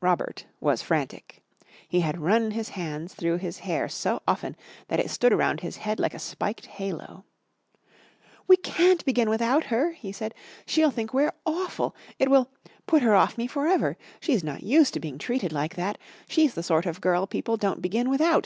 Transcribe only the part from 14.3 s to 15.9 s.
not used to being treated like